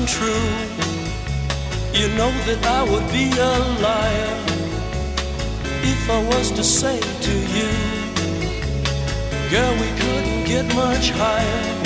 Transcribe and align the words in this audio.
Untrue. 0.00 0.48
You 1.92 2.08
know 2.16 2.32
that 2.46 2.60
I 2.64 2.82
would 2.90 3.06
be 3.12 3.26
a 3.50 3.54
liar 3.84 4.36
if 5.82 6.10
I 6.10 6.20
was 6.32 6.50
to 6.52 6.64
say 6.64 6.98
to 6.98 7.34
you, 7.56 7.70
girl, 9.50 9.72
we 9.82 9.90
couldn't 10.00 10.44
get 10.44 10.64
much 10.74 11.10
higher. 11.10 11.79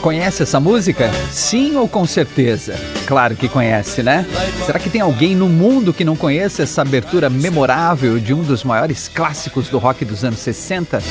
Conhece 0.00 0.42
essa 0.42 0.60
música? 0.60 1.10
Sim 1.30 1.76
ou 1.76 1.88
com 1.88 2.06
certeza? 2.06 2.74
Claro 3.06 3.34
que 3.34 3.48
conhece, 3.48 4.02
né? 4.02 4.26
Será 4.66 4.78
que 4.78 4.90
tem 4.90 5.00
alguém 5.00 5.34
no 5.34 5.48
mundo 5.48 5.92
que 5.92 6.04
não 6.04 6.16
conheça 6.16 6.62
essa 6.62 6.82
abertura 6.82 7.30
memorável 7.30 8.18
de 8.18 8.34
um 8.34 8.42
dos 8.42 8.64
maiores 8.64 9.08
clássicos 9.08 9.68
do 9.68 9.78
rock 9.78 10.04
dos 10.04 10.24
anos 10.24 10.40
60? 10.40 11.02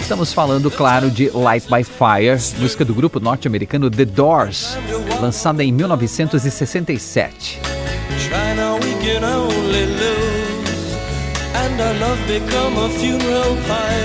Estamos 0.00 0.32
falando, 0.32 0.70
claro, 0.70 1.10
de 1.10 1.30
Light 1.30 1.66
by 1.68 1.84
Fire, 1.84 2.40
música 2.58 2.84
do 2.84 2.94
grupo 2.94 3.20
norte-americano 3.20 3.90
The 3.90 4.04
Doors, 4.04 4.76
lançada 5.20 5.62
em 5.62 5.70
1967. 5.70 7.60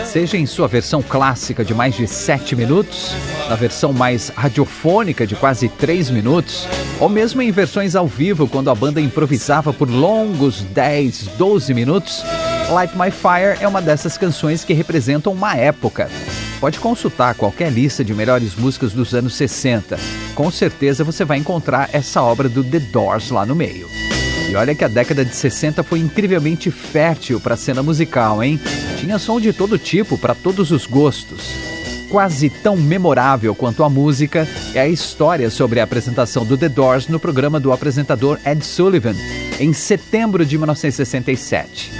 Seja 0.05 0.37
em 0.37 0.45
sua 0.45 0.67
versão 0.67 1.01
clássica 1.01 1.63
de 1.63 1.73
mais 1.73 1.95
de 1.95 2.07
7 2.07 2.55
minutos, 2.55 3.13
na 3.49 3.55
versão 3.55 3.93
mais 3.93 4.29
radiofônica 4.29 5.25
de 5.25 5.35
quase 5.35 5.69
3 5.69 6.09
minutos, 6.09 6.67
ou 6.99 7.07
mesmo 7.07 7.41
em 7.41 7.51
versões 7.51 7.95
ao 7.95 8.07
vivo, 8.07 8.47
quando 8.47 8.69
a 8.69 8.75
banda 8.75 8.99
improvisava 8.99 9.71
por 9.71 9.89
longos 9.89 10.63
10, 10.63 11.27
12 11.37 11.73
minutos, 11.73 12.23
Light 12.69 12.93
My 12.97 13.11
Fire 13.11 13.57
é 13.61 13.67
uma 13.67 13.81
dessas 13.81 14.17
canções 14.17 14.63
que 14.63 14.73
representam 14.73 15.31
uma 15.31 15.55
época. 15.55 16.09
Pode 16.59 16.79
consultar 16.79 17.35
qualquer 17.35 17.71
lista 17.71 18.03
de 18.03 18.13
melhores 18.13 18.55
músicas 18.55 18.91
dos 18.91 19.13
anos 19.13 19.35
60. 19.35 19.99
Com 20.33 20.49
certeza 20.49 21.03
você 21.03 21.23
vai 21.23 21.37
encontrar 21.37 21.89
essa 21.93 22.21
obra 22.21 22.49
do 22.49 22.63
The 22.63 22.79
Doors 22.79 23.29
lá 23.29 23.45
no 23.45 23.55
meio. 23.55 23.87
E 24.49 24.55
olha 24.55 24.75
que 24.75 24.83
a 24.83 24.87
década 24.87 25.25
de 25.25 25.35
60 25.35 25.83
foi 25.83 25.99
incrivelmente 25.99 26.69
fértil 26.69 27.39
para 27.39 27.55
a 27.55 27.57
cena 27.57 27.81
musical, 27.81 28.43
hein? 28.43 28.59
Tinha 28.99 29.17
som 29.17 29.39
de 29.39 29.51
todo 29.51 29.77
tipo, 29.77 30.17
para 30.17 30.35
todos 30.35 30.71
os 30.71 30.85
gostos. 30.85 31.51
Quase 32.09 32.49
tão 32.49 32.77
memorável 32.77 33.55
quanto 33.55 33.83
a 33.83 33.89
música 33.89 34.47
é 34.73 34.81
a 34.81 34.87
história 34.87 35.49
sobre 35.49 35.79
a 35.79 35.83
apresentação 35.83 36.45
do 36.45 36.57
The 36.57 36.69
Doors 36.69 37.07
no 37.07 37.19
programa 37.19 37.59
do 37.59 37.71
apresentador 37.71 38.39
Ed 38.45 38.63
Sullivan, 38.63 39.15
em 39.59 39.73
setembro 39.73 40.45
de 40.45 40.57
1967. 40.57 41.91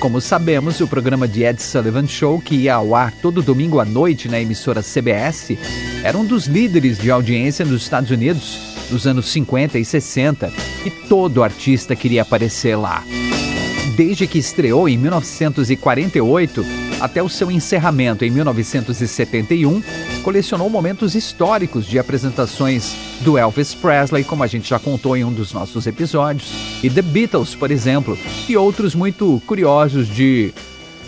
Como 0.00 0.20
sabemos, 0.20 0.80
o 0.80 0.88
programa 0.88 1.28
de 1.28 1.44
Ed 1.44 1.62
Sullivan 1.62 2.08
Show, 2.08 2.40
que 2.40 2.56
ia 2.56 2.74
ao 2.74 2.96
ar 2.96 3.12
todo 3.12 3.40
domingo 3.40 3.78
à 3.78 3.84
noite 3.84 4.28
na 4.28 4.40
emissora 4.40 4.82
CBS, 4.82 5.56
era 6.02 6.18
um 6.18 6.24
dos 6.24 6.46
líderes 6.46 6.98
de 6.98 7.12
audiência 7.12 7.64
nos 7.64 7.82
Estados 7.82 8.10
Unidos 8.10 8.71
nos 8.90 9.06
anos 9.06 9.26
50 9.30 9.78
e 9.78 9.84
60 9.84 10.52
e 10.84 10.90
todo 10.90 11.42
artista 11.42 11.96
queria 11.96 12.22
aparecer 12.22 12.76
lá. 12.76 13.04
Desde 13.96 14.26
que 14.26 14.38
estreou 14.38 14.88
em 14.88 14.96
1948 14.96 16.64
até 17.00 17.22
o 17.22 17.28
seu 17.28 17.50
encerramento 17.50 18.24
em 18.24 18.30
1971, 18.30 19.82
colecionou 20.22 20.70
momentos 20.70 21.16
históricos 21.16 21.84
de 21.84 21.98
apresentações 21.98 22.94
do 23.20 23.36
Elvis 23.36 23.74
Presley, 23.74 24.22
como 24.22 24.44
a 24.44 24.46
gente 24.46 24.70
já 24.70 24.78
contou 24.78 25.16
em 25.16 25.24
um 25.24 25.32
dos 25.32 25.52
nossos 25.52 25.86
episódios, 25.86 26.52
e 26.82 26.88
The 26.88 27.02
Beatles, 27.02 27.54
por 27.56 27.70
exemplo, 27.70 28.16
e 28.48 28.56
outros 28.56 28.94
muito 28.94 29.42
curiosos 29.46 30.08
de 30.08 30.54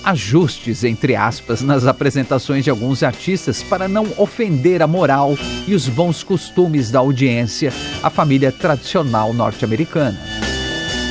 ajustes, 0.05 0.85
entre 0.85 1.17
aspas, 1.17 1.63
nas 1.63 1.87
apresentações 1.87 2.65
de 2.65 2.71
alguns 2.71 3.03
artistas 3.03 3.63
para 3.63 3.89
não 3.89 4.07
ofender 4.19 4.83
a 4.83 4.87
moral 4.87 5.37
e 5.67 5.75
os 5.75 5.89
bons 5.89 6.23
costumes 6.23 6.91
da 6.91 6.99
audiência, 6.99 7.73
a 8.03 8.11
família 8.11 8.53
tradicional 8.53 9.33
norte-americana. 9.33 10.19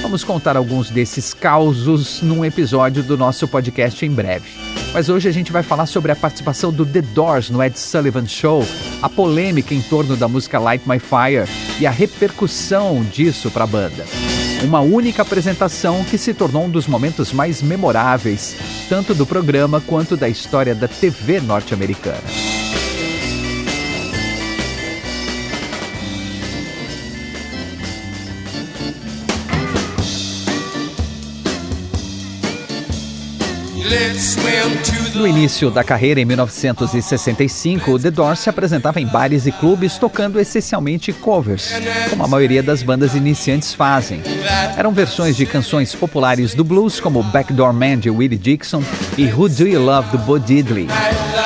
Vamos 0.01 0.23
contar 0.23 0.55
alguns 0.55 0.89
desses 0.89 1.33
causos 1.33 2.21
num 2.21 2.45
episódio 2.45 3.01
do 3.01 3.17
nosso 3.17 3.47
podcast 3.47 4.05
em 4.05 4.11
breve. 4.11 4.47
Mas 4.93 5.09
hoje 5.09 5.27
a 5.27 5.31
gente 5.31 5.51
vai 5.51 5.63
falar 5.63 5.87
sobre 5.87 6.11
a 6.11 6.15
participação 6.15 6.71
do 6.71 6.85
The 6.85 7.01
Doors 7.01 7.49
no 7.49 7.63
Ed 7.63 7.79
Sullivan 7.79 8.27
Show, 8.27 8.63
a 9.01 9.09
polêmica 9.09 9.73
em 9.73 9.81
torno 9.81 10.15
da 10.15 10.27
música 10.27 10.59
Light 10.59 10.87
My 10.87 10.99
Fire 10.99 11.49
e 11.79 11.87
a 11.87 11.91
repercussão 11.91 13.03
disso 13.03 13.49
para 13.49 13.63
a 13.63 13.67
banda. 13.67 14.05
Uma 14.63 14.79
única 14.79 15.23
apresentação 15.23 16.05
que 16.05 16.17
se 16.17 16.33
tornou 16.33 16.63
um 16.63 16.69
dos 16.69 16.87
momentos 16.87 17.33
mais 17.33 17.61
memoráveis, 17.61 18.55
tanto 18.87 19.13
do 19.13 19.25
programa 19.25 19.81
quanto 19.81 20.15
da 20.15 20.29
história 20.29 20.73
da 20.73 20.87
TV 20.87 21.41
norte-americana. 21.41 22.52
No 35.15 35.27
início 35.27 35.69
da 35.69 35.83
carreira, 35.83 36.19
em 36.19 36.25
1965, 36.25 37.99
The 37.99 38.09
Doors 38.09 38.39
se 38.39 38.49
apresentava 38.49 38.99
em 38.99 39.05
bares 39.05 39.45
e 39.45 39.51
clubes 39.51 39.97
tocando 39.97 40.39
essencialmente 40.39 41.13
covers, 41.13 41.71
como 42.09 42.23
a 42.23 42.27
maioria 42.27 42.63
das 42.63 42.81
bandas 42.81 43.13
iniciantes 43.13 43.73
fazem. 43.75 44.21
Eram 44.75 44.91
versões 44.91 45.35
de 45.35 45.45
canções 45.45 45.93
populares 45.93 46.55
do 46.55 46.63
blues, 46.63 46.99
como 46.99 47.21
Backdoor 47.21 47.73
Man 47.73 47.99
de 47.99 48.09
Willie 48.09 48.37
Dixon 48.37 48.83
e 49.15 49.25
Who 49.25 49.49
Do 49.49 49.67
You 49.67 49.83
Love 49.83 50.09
do 50.09 50.17
Bo 50.17 50.39
Diddley. 50.39 50.87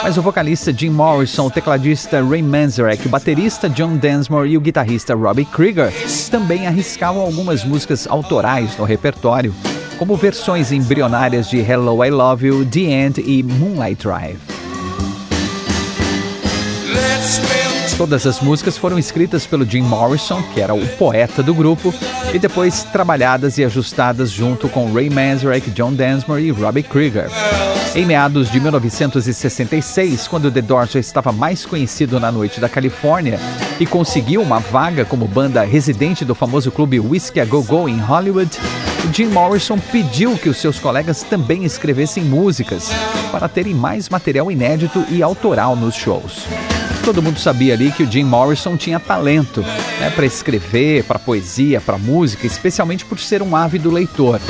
Mas 0.01 0.17
o 0.17 0.21
vocalista 0.21 0.71
Jim 0.71 0.89
Morrison, 0.89 1.47
o 1.47 1.51
tecladista 1.51 2.23
Ray 2.23 2.41
Manzarek, 2.41 3.05
o 3.05 3.09
baterista 3.09 3.69
John 3.69 3.97
Densmore 3.97 4.49
e 4.49 4.57
o 4.57 4.61
guitarrista 4.61 5.13
Robbie 5.13 5.43
Krieger 5.43 5.91
também 6.31 6.67
arriscavam 6.67 7.21
algumas 7.21 7.65
músicas 7.65 8.07
autorais 8.07 8.77
no 8.77 8.85
repertório 8.85 9.53
como 9.97 10.15
versões 10.15 10.71
embrionárias 10.71 11.49
de 11.49 11.57
Hello 11.57 12.03
I 12.03 12.09
Love 12.09 12.47
You, 12.47 12.65
The 12.65 12.79
End 12.79 13.21
e 13.25 13.43
Moonlight 13.43 14.03
Drive. 14.03 14.39
Todas 17.97 18.27
as 18.27 18.39
músicas 18.39 18.77
foram 18.77 18.99
escritas 18.99 19.47
pelo 19.47 19.65
Jim 19.65 19.81
Morrison, 19.81 20.43
que 20.53 20.61
era 20.61 20.73
o 20.73 20.87
poeta 20.97 21.41
do 21.41 21.51
grupo, 21.51 21.91
e 22.31 22.37
depois 22.37 22.83
trabalhadas 22.83 23.57
e 23.57 23.65
ajustadas 23.65 24.29
junto 24.29 24.69
com 24.69 24.93
Ray 24.93 25.09
Manzarek, 25.09 25.71
John 25.71 25.93
Densmore 25.93 26.43
e 26.43 26.51
Robbie 26.51 26.83
Krieger. 26.83 27.27
Em 27.95 28.05
meados 28.05 28.51
de 28.51 28.59
1966, 28.59 30.27
quando 30.27 30.51
The 30.51 30.61
Doors 30.61 30.91
já 30.91 30.99
estava 30.99 31.31
mais 31.31 31.65
conhecido 31.65 32.19
na 32.19 32.31
noite 32.31 32.59
da 32.59 32.69
Califórnia 32.69 33.39
e 33.79 33.85
conseguiu 33.87 34.43
uma 34.43 34.59
vaga 34.59 35.03
como 35.03 35.27
banda 35.27 35.63
residente 35.63 36.23
do 36.23 36.35
famoso 36.35 36.71
clube 36.71 36.99
Whiskey 36.99 37.39
A 37.39 37.45
Go 37.45 37.63
Go 37.63 37.89
em 37.89 37.97
Hollywood, 37.97 38.59
Jim 39.13 39.27
Morrison 39.27 39.77
pediu 39.79 40.37
que 40.37 40.49
os 40.49 40.57
seus 40.57 40.79
colegas 40.79 41.23
também 41.23 41.63
escrevessem 41.63 42.23
músicas 42.23 42.89
para 43.31 43.47
terem 43.47 43.73
mais 43.73 44.09
material 44.09 44.51
inédito 44.51 45.05
e 45.09 45.23
autoral 45.23 45.75
nos 45.75 45.95
shows. 45.95 46.45
Todo 47.03 47.21
mundo 47.21 47.39
sabia 47.39 47.73
ali 47.73 47.91
que 47.91 48.03
o 48.03 48.11
Jim 48.11 48.23
Morrison 48.23 48.75
tinha 48.75 48.99
talento 48.99 49.61
né, 49.61 50.09
para 50.13 50.25
escrever, 50.25 51.03
para 51.03 51.17
poesia, 51.17 51.79
para 51.79 51.97
música, 51.97 52.45
especialmente 52.45 53.05
por 53.05 53.19
ser 53.19 53.41
um 53.41 53.55
ávido 53.55 53.89
leitor. 53.89 54.41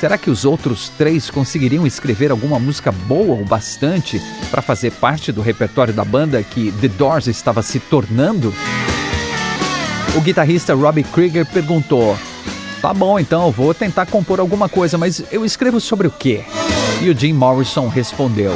Será 0.00 0.16
que 0.16 0.30
os 0.30 0.44
outros 0.44 0.88
três 0.96 1.30
conseguiriam 1.30 1.86
escrever 1.86 2.30
alguma 2.30 2.58
música 2.58 2.90
boa 2.90 3.40
o 3.40 3.44
bastante 3.44 4.20
para 4.50 4.62
fazer 4.62 4.92
parte 4.92 5.30
do 5.30 5.42
repertório 5.42 5.92
da 5.92 6.04
banda 6.04 6.42
que 6.42 6.72
The 6.72 6.88
Doors 6.88 7.26
estava 7.26 7.62
se 7.62 7.78
tornando? 7.78 8.52
O 10.16 10.20
guitarrista 10.20 10.74
Robbie 10.74 11.04
Krieger 11.04 11.46
perguntou: 11.46 12.16
Tá 12.80 12.94
bom, 12.94 13.18
então 13.18 13.44
eu 13.44 13.52
vou 13.52 13.74
tentar 13.74 14.06
compor 14.06 14.40
alguma 14.40 14.66
coisa, 14.66 14.96
mas 14.96 15.22
eu 15.30 15.44
escrevo 15.44 15.78
sobre 15.78 16.06
o 16.06 16.10
quê? 16.10 16.42
E 17.02 17.10
o 17.10 17.18
Jim 17.18 17.34
Morrison 17.34 17.88
respondeu: 17.88 18.52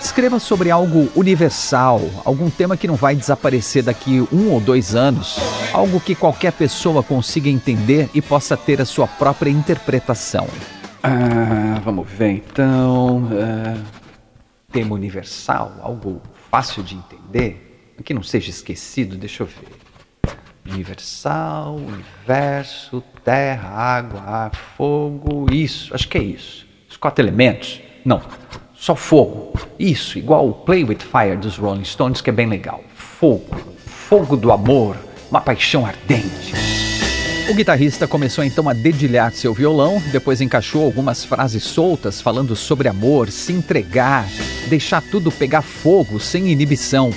Escreva 0.00 0.38
sobre 0.38 0.70
algo 0.70 1.10
universal, 1.16 2.00
algum 2.24 2.48
tema 2.48 2.76
que 2.76 2.86
não 2.86 2.94
vai 2.94 3.16
desaparecer 3.16 3.82
daqui 3.82 4.24
um 4.32 4.52
ou 4.52 4.60
dois 4.60 4.94
anos, 4.94 5.38
algo 5.72 5.98
que 5.98 6.14
qualquer 6.14 6.52
pessoa 6.52 7.02
consiga 7.02 7.48
entender 7.48 8.08
e 8.14 8.22
possa 8.22 8.56
ter 8.56 8.80
a 8.80 8.84
sua 8.84 9.08
própria 9.08 9.50
interpretação. 9.50 10.46
Ah, 11.02 11.80
vamos 11.84 12.08
ver 12.08 12.30
então. 12.30 13.24
Uh, 13.24 13.82
tema 14.70 14.94
universal, 14.94 15.72
algo 15.82 16.22
fácil 16.48 16.82
de 16.84 16.94
entender, 16.94 17.92
que 18.04 18.14
não 18.14 18.22
seja 18.22 18.50
esquecido, 18.50 19.16
deixa 19.16 19.42
eu 19.42 19.48
ver. 19.48 19.83
Universal, 20.68 21.76
universo, 21.76 23.02
terra, 23.22 23.68
água, 23.68 24.20
ar, 24.20 24.54
fogo, 24.76 25.46
isso, 25.52 25.94
acho 25.94 26.08
que 26.08 26.18
é 26.18 26.22
isso. 26.22 26.66
Os 26.88 26.96
quatro 26.96 27.24
elementos? 27.24 27.80
Não, 28.04 28.22
só 28.74 28.94
fogo. 28.94 29.52
Isso, 29.78 30.18
igual 30.18 30.48
o 30.48 30.52
Play 30.52 30.84
with 30.84 30.98
Fire 30.98 31.36
dos 31.36 31.56
Rolling 31.56 31.84
Stones, 31.84 32.20
que 32.20 32.30
é 32.30 32.32
bem 32.32 32.46
legal. 32.46 32.82
Fogo, 32.94 33.56
fogo 33.86 34.36
do 34.36 34.52
amor, 34.52 34.96
uma 35.30 35.40
paixão 35.40 35.86
ardente. 35.86 36.83
O 37.46 37.52
guitarrista 37.52 38.08
começou 38.08 38.42
então 38.42 38.70
a 38.70 38.72
dedilhar 38.72 39.30
seu 39.30 39.52
violão, 39.52 40.02
depois 40.10 40.40
encaixou 40.40 40.82
algumas 40.82 41.26
frases 41.26 41.62
soltas 41.62 42.18
falando 42.18 42.56
sobre 42.56 42.88
amor, 42.88 43.30
se 43.30 43.52
entregar, 43.52 44.26
deixar 44.66 45.02
tudo 45.02 45.30
pegar 45.30 45.60
fogo 45.60 46.18
sem 46.18 46.50
inibição. 46.50 47.10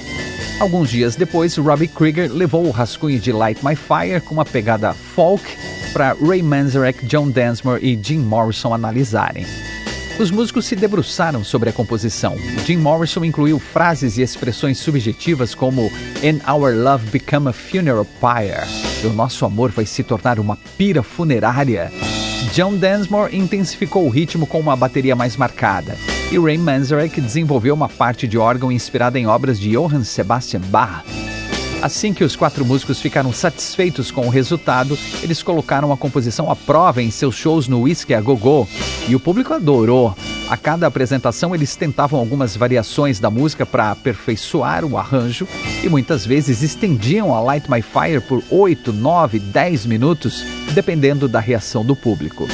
Alguns 0.60 0.90
dias 0.90 1.16
depois, 1.16 1.56
Robbie 1.56 1.88
Krieger 1.88 2.30
levou 2.30 2.66
o 2.66 2.72
rascunho 2.72 3.18
de 3.20 3.32
Light 3.32 3.64
My 3.64 3.76
Fire 3.76 4.20
com 4.20 4.34
uma 4.34 4.44
pegada 4.44 4.94
folk 4.94 5.46
para 5.94 6.14
Ray 6.14 6.44
Manzarek, 6.44 7.06
John 7.06 7.30
Densmore 7.30 7.82
e 7.82 7.98
Jim 8.02 8.20
Morrison 8.20 8.74
analisarem. 8.74 9.46
Os 10.20 10.30
músicos 10.30 10.66
se 10.66 10.76
debruçaram 10.76 11.42
sobre 11.42 11.70
a 11.70 11.74
composição. 11.74 12.36
Jim 12.66 12.78
Morrison 12.78 13.24
incluiu 13.24 13.60
frases 13.60 14.18
e 14.18 14.24
expressões 14.24 14.78
subjetivas 14.78 15.56
como 15.56 15.90
And 16.22 16.42
our 16.52 16.76
love 16.76 17.10
become 17.12 17.48
a 17.48 17.54
funeral 17.54 18.06
pyre. 18.20 18.87
O 19.04 19.10
nosso 19.10 19.46
amor 19.46 19.72
vai 19.72 19.86
se 19.86 20.04
tornar 20.04 20.40
uma 20.40 20.58
pira 20.78 21.04
funerária. 21.04 21.92
John 22.54 22.76
Densmore 22.76 23.38
intensificou 23.38 24.06
o 24.06 24.10
ritmo 24.10 24.48
com 24.48 24.60
uma 24.60 24.76
bateria 24.76 25.16
mais 25.16 25.38
marcada 25.38 25.96
e 26.32 26.38
Ray 26.38 26.58
Manzarek 26.58 27.22
desenvolveu 27.22 27.74
uma 27.74 27.88
parte 27.88 28.28
de 28.28 28.38
órgão 28.38 28.72
inspirada 28.72 29.18
em 29.18 29.28
obras 29.28 29.60
de 29.60 29.72
Johann 29.72 30.04
Sebastian 30.04 30.62
Bach. 30.62 31.27
Assim 31.82 32.12
que 32.12 32.24
os 32.24 32.36
quatro 32.36 32.66
músicos 32.66 33.00
ficaram 33.00 33.32
satisfeitos 33.32 34.10
com 34.10 34.26
o 34.26 34.30
resultado, 34.30 34.98
eles 35.22 35.44
colocaram 35.44 35.92
a 35.92 35.98
composição 35.98 36.50
à 36.50 36.56
prova 36.56 37.04
em 37.04 37.12
seus 37.12 37.36
shows 37.36 37.68
no 37.68 37.82
Whisky 37.82 38.16
a 38.16 38.22
Go 38.22 38.36
Go 38.36 38.68
e 39.08 39.16
o 39.16 39.20
público 39.20 39.54
adorou. 39.54 40.16
A 40.50 40.58
cada 40.58 40.88
apresentação, 40.88 41.54
eles 41.54 41.76
tentavam 41.76 42.20
algumas 42.20 42.56
variações 42.56 43.20
da 43.20 43.30
música 43.30 43.66
para 43.66 43.92
aperfeiçoar 43.92 44.84
o 44.86 44.98
arranjo 44.98 45.48
e 45.84 45.90
muitas 45.90 46.26
vezes 46.26 46.64
estendiam 46.64 47.34
a 47.36 47.40
Light 47.42 47.70
My 47.70 47.82
Fire 47.82 48.22
por 48.22 48.44
8, 48.50 48.92
9, 48.92 49.40
10 49.40 49.86
minutos, 49.86 50.44
dependendo 50.74 51.28
da 51.28 51.40
reação 51.40 51.86
do 51.86 51.96
público. 51.96 52.48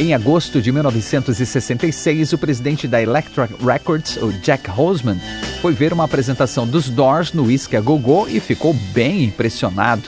Em 0.00 0.12
agosto 0.12 0.60
de 0.60 0.72
1966, 0.72 2.32
o 2.32 2.38
presidente 2.38 2.88
da 2.88 3.00
Elektra 3.00 3.48
Records, 3.64 4.16
o 4.16 4.32
Jack 4.32 4.68
Hosman, 4.68 5.20
foi 5.64 5.72
ver 5.72 5.94
uma 5.94 6.04
apresentação 6.04 6.66
dos 6.66 6.90
Doors 6.90 7.32
no 7.32 7.44
Whisky 7.44 7.74
a 7.74 7.80
Go 7.80 7.98
Go 7.98 8.28
e 8.28 8.38
ficou 8.38 8.74
bem 8.74 9.24
impressionado. 9.24 10.02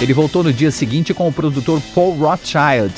Ele 0.00 0.14
voltou 0.14 0.44
no 0.44 0.52
dia 0.52 0.70
seguinte 0.70 1.12
com 1.12 1.26
o 1.26 1.32
produtor 1.32 1.82
Paul 1.92 2.14
Rothschild 2.14 2.94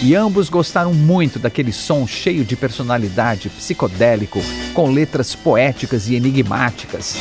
e 0.00 0.14
ambos 0.14 0.48
gostaram 0.48 0.94
muito 0.94 1.40
daquele 1.40 1.72
som 1.72 2.06
cheio 2.06 2.44
de 2.44 2.54
personalidade, 2.54 3.48
psicodélico, 3.48 4.40
com 4.74 4.92
letras 4.92 5.34
poéticas 5.34 6.08
e 6.08 6.14
enigmáticas. 6.14 7.16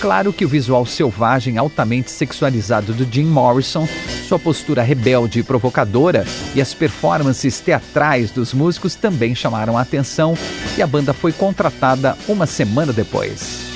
Claro 0.00 0.32
que 0.32 0.46
o 0.46 0.48
visual 0.48 0.86
selvagem 0.86 1.58
altamente 1.58 2.10
sexualizado 2.10 2.94
do 2.94 3.04
Jim 3.04 3.26
Morrison, 3.26 3.86
sua 4.26 4.38
postura 4.38 4.80
rebelde 4.82 5.40
e 5.40 5.42
provocadora 5.42 6.24
e 6.54 6.60
as 6.62 6.72
performances 6.72 7.60
teatrais 7.60 8.30
dos 8.30 8.54
músicos 8.54 8.94
também 8.94 9.34
chamaram 9.34 9.76
a 9.76 9.82
atenção 9.82 10.38
e 10.78 10.80
a 10.80 10.86
banda 10.86 11.12
foi 11.12 11.32
contratada 11.32 12.16
uma 12.26 12.46
semana 12.46 12.94
depois. 12.94 13.69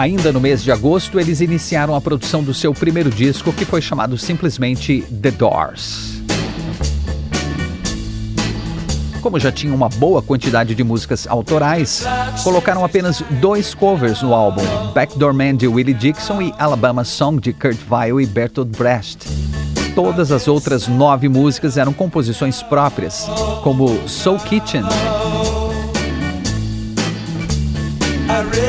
Ainda 0.00 0.32
no 0.32 0.40
mês 0.40 0.62
de 0.64 0.72
agosto, 0.72 1.20
eles 1.20 1.42
iniciaram 1.42 1.94
a 1.94 2.00
produção 2.00 2.42
do 2.42 2.54
seu 2.54 2.72
primeiro 2.72 3.10
disco, 3.10 3.52
que 3.52 3.66
foi 3.66 3.82
chamado 3.82 4.16
simplesmente 4.16 5.02
The 5.02 5.30
Doors. 5.30 6.22
Como 9.20 9.38
já 9.38 9.52
tinha 9.52 9.74
uma 9.74 9.90
boa 9.90 10.22
quantidade 10.22 10.74
de 10.74 10.82
músicas 10.82 11.26
autorais, 11.26 12.02
colocaram 12.42 12.82
apenas 12.82 13.22
dois 13.42 13.74
covers 13.74 14.22
no 14.22 14.32
álbum: 14.32 14.62
Backdoor 14.94 15.34
Man 15.34 15.56
de 15.56 15.68
Willie 15.68 15.92
Dixon 15.92 16.40
e 16.40 16.54
Alabama 16.58 17.04
Song 17.04 17.38
de 17.38 17.52
Kurt 17.52 17.80
Weill 17.90 18.22
e 18.22 18.26
Bertolt 18.26 18.74
Brecht. 18.74 19.28
Todas 19.94 20.32
as 20.32 20.48
outras 20.48 20.88
nove 20.88 21.28
músicas 21.28 21.76
eram 21.76 21.92
composições 21.92 22.62
próprias, 22.62 23.28
como 23.62 24.08
Soul 24.08 24.38
Kitchen, 24.38 24.84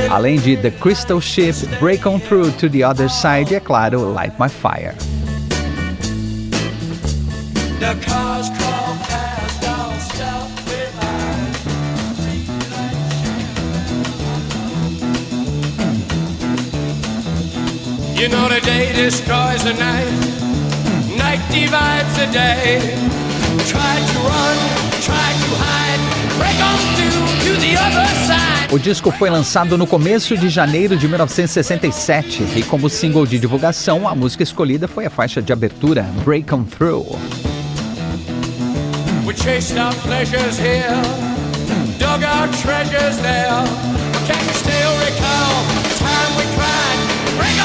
Além 0.10 0.38
de 0.38 0.58
The 0.58 0.72
Crystal 0.72 1.22
Ship, 1.22 1.56
Break 1.80 2.06
On 2.06 2.20
Through 2.20 2.52
to 2.58 2.70
the 2.70 2.84
Other 2.84 3.10
Side 3.10 3.54
e, 3.54 3.56
é 3.56 3.60
claro, 3.60 4.14
Light 4.14 4.34
My 4.40 4.50
Fire. 4.50 4.96
You 18.22 18.30
know 18.30 18.48
the 18.50 18.62
day 18.62 18.94
destroys 18.94 19.64
the 19.64 19.74
night, 19.74 20.12
night 21.18 21.42
divides 21.50 22.16
the 22.18 22.28
day. 22.32 22.80
Try 23.66 23.96
to 23.98 24.20
run, 24.30 24.58
try 25.02 25.32
to 25.42 25.50
hide, 25.58 26.02
break 26.38 26.60
on 26.62 26.78
through 26.96 27.11
O 28.72 28.80
disco 28.80 29.12
foi 29.12 29.30
lançado 29.30 29.78
no 29.78 29.86
começo 29.86 30.38
de 30.38 30.48
janeiro 30.48 30.96
de 30.96 31.08
1967 31.08 32.44
e, 32.56 32.64
como 32.64 32.90
single 32.90 33.26
de 33.26 33.38
divulgação, 33.38 34.08
a 34.08 34.16
música 34.16 34.44
escolhida 34.44 34.88
foi 34.88 35.06
a 35.06 35.10
faixa 35.10 35.42
de 35.42 35.52
abertura 35.52 36.04
Break 36.24 36.54
On 36.54 36.64
Through. 36.64 37.06
We 39.26 39.36
chased 39.36 39.78
our 39.78 39.94
pleasures 39.96 40.58
here, 40.58 40.96
dug 42.00 42.24
our 42.24 42.48
treasures 42.62 43.18
there. 43.18 43.64
Can 44.26 44.40
you 44.40 44.54
still 44.54 44.94
recall 45.00 45.66
the 45.84 45.96
time 46.00 46.38
we 46.38 46.46
cried? 46.56 47.01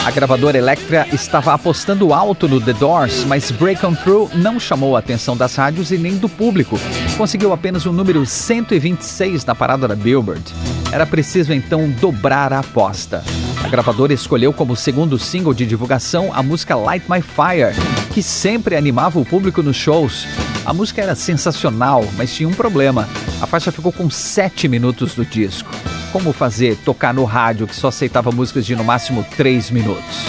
A 0.05 0.11
gravadora 0.11 0.57
Elektra 0.57 1.07
estava 1.13 1.53
apostando 1.53 2.15
alto 2.15 2.49
no 2.49 2.61
The 2.61 2.73
Doors, 2.75 3.25
mas 3.25 3.51
Break 3.51 3.85
On 3.85 3.95
Through 3.95 4.31
não 4.35 4.61
chamou 4.61 4.97
a 4.97 5.01
atenção 5.01 5.37
das 5.37 5.57
rádios 5.57 5.91
e 5.91 5.99
nem 5.99 6.17
do 6.17 6.29
público. 6.29 6.79
Conseguiu 7.17 7.53
apenas 7.53 7.87
o 7.87 7.93
número 7.93 8.25
126 8.25 9.45
na 9.45 9.55
parada 9.55 9.89
da 9.89 9.95
Billboard. 9.95 10.45
Era 10.93 11.05
preciso 11.05 11.53
então 11.53 11.91
dobrar 12.01 12.53
a 12.53 12.61
aposta. 12.61 13.25
A 13.65 13.69
gravadora 13.69 14.13
escolheu 14.13 14.53
como 14.53 14.77
segundo 14.77 15.19
single 15.19 15.53
de 15.53 15.67
divulgação 15.67 16.31
a 16.33 16.43
música 16.43 16.77
Light 16.77 17.05
My 17.11 17.21
Fire, 17.21 17.75
que 18.15 18.23
sempre 18.23 18.77
animava 18.77 19.19
o 19.19 19.25
público 19.25 19.63
nos 19.63 19.77
shows. 19.77 20.27
A 20.65 20.73
música 20.73 21.03
era 21.03 21.15
sensacional, 21.15 22.05
mas 22.17 22.33
tinha 22.33 22.49
um 22.49 22.55
problema. 22.55 23.09
A 23.41 23.47
faixa 23.47 23.71
ficou 23.71 23.93
com 23.93 24.09
7 24.09 24.67
minutos 24.67 25.15
do 25.15 25.25
disco. 25.25 25.71
Como 26.11 26.33
fazer 26.33 26.77
tocar 26.79 27.13
no 27.13 27.25
rádio 27.25 27.67
que 27.67 27.77
só 27.77 27.89
aceitava 27.89 28.31
músicas 28.33 28.65
de 28.65 28.75
no 28.75 28.83
máximo 28.83 29.25
3 29.37 29.71
minutos? 29.71 30.25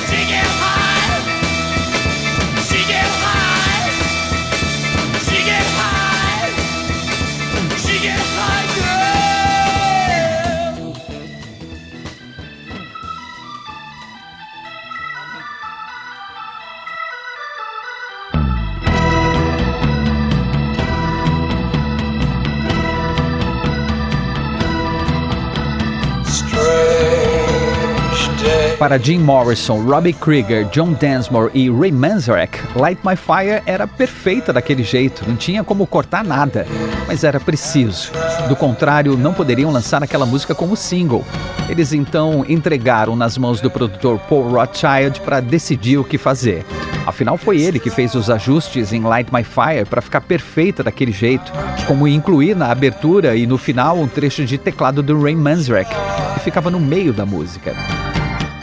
Para 28.87 28.97
Jim 28.97 29.19
Morrison, 29.19 29.83
Robbie 29.83 30.13
Krieger, 30.13 30.63
John 30.69 30.93
Densmore 30.93 31.51
e 31.53 31.69
Ray 31.69 31.91
Manzarek, 31.91 32.57
Light 32.73 32.97
My 33.05 33.17
Fire 33.17 33.61
era 33.65 33.85
perfeita 33.85 34.53
daquele 34.53 34.81
jeito, 34.81 35.27
não 35.27 35.35
tinha 35.35 35.61
como 35.61 35.85
cortar 35.85 36.23
nada, 36.23 36.65
mas 37.05 37.25
era 37.25 37.37
preciso. 37.37 38.13
Do 38.47 38.55
contrário, 38.55 39.17
não 39.17 39.33
poderiam 39.33 39.73
lançar 39.73 40.01
aquela 40.01 40.25
música 40.25 40.55
como 40.55 40.77
single. 40.77 41.25
Eles 41.67 41.91
então 41.91 42.45
entregaram 42.47 43.13
nas 43.13 43.37
mãos 43.37 43.59
do 43.59 43.69
produtor 43.69 44.19
Paul 44.19 44.51
Rothschild 44.51 45.19
para 45.19 45.41
decidir 45.41 45.97
o 45.97 46.05
que 46.05 46.17
fazer. 46.17 46.65
Afinal, 47.05 47.37
foi 47.37 47.59
ele 47.59 47.81
que 47.81 47.89
fez 47.89 48.15
os 48.15 48.29
ajustes 48.29 48.93
em 48.93 49.01
Light 49.01 49.29
My 49.33 49.43
Fire 49.43 49.85
para 49.85 50.01
ficar 50.01 50.21
perfeita 50.21 50.81
daquele 50.81 51.11
jeito, 51.11 51.51
como 51.85 52.07
incluir 52.07 52.55
na 52.55 52.71
abertura 52.71 53.35
e 53.35 53.45
no 53.45 53.57
final 53.57 53.99
um 53.99 54.07
trecho 54.07 54.45
de 54.45 54.57
teclado 54.57 55.03
do 55.03 55.21
Ray 55.21 55.35
Manzarek, 55.35 55.93
que 56.35 56.39
ficava 56.39 56.71
no 56.71 56.79
meio 56.79 57.11
da 57.11 57.25
música. 57.25 57.75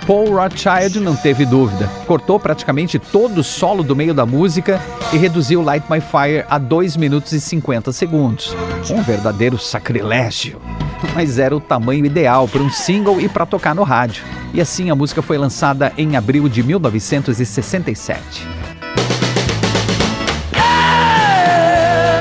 Paul 0.07 0.35
Rothschild 0.35 1.01
não 1.01 1.17
teve 1.17 1.47
dúvida. 1.47 1.89
Cortou 2.07 2.39
praticamente 2.39 2.99
todo 2.99 3.39
o 3.39 3.45
solo 3.45 3.83
do 3.83 3.97
meio 3.97 4.13
da 4.13 4.27
música 4.27 4.79
e 5.13 5.17
reduziu 5.17 5.63
Light 5.63 5.87
My 5.91 6.01
Fire 6.01 6.45
a 6.49 6.59
2 6.59 6.97
minutos 6.99 7.33
e 7.33 7.41
50 7.41 7.91
segundos. 7.91 8.55
Um 8.91 9.03
verdadeiro 9.03 9.59
sacrilégio. 9.59 10.61
Mas 11.15 11.39
era 11.39 11.57
o 11.57 11.61
tamanho 11.61 12.05
ideal 12.05 12.47
para 12.47 12.63
um 12.63 12.71
single 12.71 13.19
e 13.19 13.29
para 13.29 13.47
tocar 13.47 13.75
no 13.75 13.83
rádio. 13.83 14.23
E 14.53 14.61
assim 14.61 14.91
a 14.91 14.95
música 14.95 15.23
foi 15.23 15.39
lançada 15.39 15.91
em 15.97 16.17
abril 16.17 16.51
de 16.51 16.63
1967. 16.63 18.47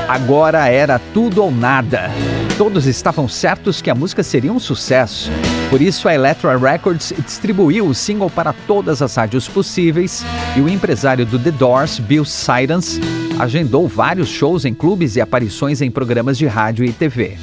Agora 0.08 0.68
era 0.68 0.98
tudo 1.12 1.42
ou 1.42 1.50
nada. 1.50 2.10
Todos 2.56 2.86
estavam 2.86 3.28
certos 3.28 3.82
que 3.82 3.90
a 3.90 3.94
música 3.96 4.22
seria 4.22 4.52
um 4.52 4.60
sucesso. 4.60 5.28
Por 5.70 5.82
isso, 5.82 6.08
a 6.08 6.14
Elektra 6.14 6.56
Records 6.56 7.12
distribuiu 7.24 7.84
o 7.86 7.94
single 7.94 8.30
para 8.30 8.52
todas 8.52 9.02
as 9.02 9.16
rádios 9.16 9.48
possíveis 9.48 10.24
e 10.56 10.60
o 10.60 10.68
empresário 10.68 11.26
do 11.26 11.36
The 11.36 11.50
Doors, 11.50 11.98
Bill 11.98 12.24
Sidans, 12.24 13.00
agendou 13.40 13.88
vários 13.88 14.28
shows 14.28 14.64
em 14.64 14.72
clubes 14.72 15.16
e 15.16 15.20
aparições 15.20 15.82
em 15.82 15.90
programas 15.90 16.38
de 16.38 16.46
rádio 16.46 16.84
e 16.84 16.92
TV. 16.92 17.36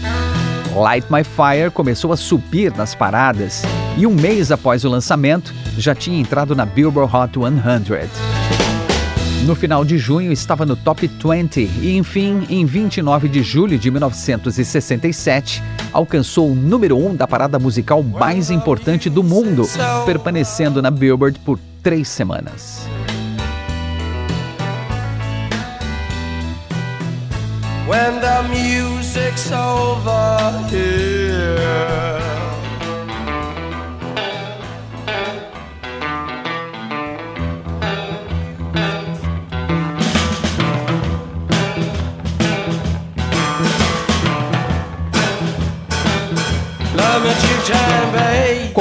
Light 0.74 1.06
My 1.12 1.26
Fire 1.26 1.70
começou 1.72 2.14
a 2.14 2.18
subir 2.18 2.74
nas 2.74 2.96
paradas 2.96 3.64
e 3.98 4.08
um 4.08 4.14
mês 4.14 4.50
após 4.50 4.86
o 4.86 4.90
lançamento 4.90 5.54
já 5.78 5.94
tinha 5.94 6.18
entrado 6.18 6.56
na 6.56 6.66
Billboard 6.66 7.14
Hot 7.14 7.34
100. 7.34 8.31
No 9.46 9.56
final 9.56 9.84
de 9.84 9.98
junho 9.98 10.32
estava 10.32 10.68
no 10.68 10.76
top 10.76 11.08
20 11.08 11.62
e, 11.82 11.98
enfim, 11.98 12.46
em 12.48 12.64
29 12.64 13.28
de 13.28 13.42
julho 13.42 13.78
de 13.78 13.90
1967, 13.90 15.64
alcançou 15.92 16.52
o 16.52 16.56
número 16.56 16.96
1 16.96 17.08
um 17.08 17.16
da 17.16 17.28
parada 17.28 17.58
musical 17.58 18.04
mais 18.04 18.52
importante 18.52 19.10
do 19.10 19.24
mundo, 19.24 19.64
permanecendo 20.06 20.80
na 20.80 20.92
Billboard 20.92 21.40
por 21.40 21.60
três 21.82 22.08
semanas. 22.08 22.88
When 27.88 28.22
the 28.22 28.44
music's 28.48 29.52
over 29.52 30.52
here. 30.70 32.31